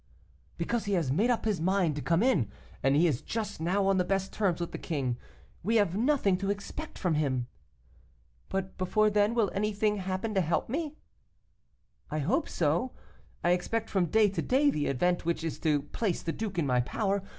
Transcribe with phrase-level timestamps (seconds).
[0.57, 2.49] 'Because he has made up his mind to come in,
[2.81, 5.15] and he is just now on the best terms with the king;
[5.61, 7.45] we have nothing to expect from him.'
[8.49, 10.95] 'But before then will anything happen to help me?'
[12.09, 12.93] 'I hope so.
[13.43, 16.65] I expect from day to day the event which is to place the duke in
[16.65, 17.21] my power.